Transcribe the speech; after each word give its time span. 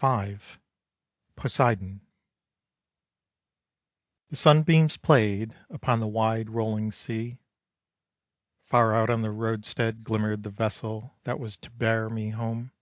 V. 0.00 0.38
POSEIDON. 1.36 2.00
The 4.30 4.34
sunbeams 4.34 4.96
played 4.96 5.54
Upon 5.70 6.00
the 6.00 6.08
wide 6.08 6.50
rolling 6.50 6.90
sea. 6.90 7.38
Far 8.64 8.92
out 8.92 9.08
on 9.08 9.22
the 9.22 9.30
roadstead 9.30 10.02
glimmered 10.02 10.42
the 10.42 10.50
vessel 10.50 11.14
That 11.22 11.38
was 11.38 11.56
to 11.58 11.70
bear 11.70 12.10
me 12.10 12.30
home. 12.30 12.72